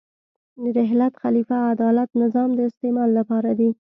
[0.77, 3.69] رحلت، خلیفه، عدالت، نظام د استعمال لپاره دي.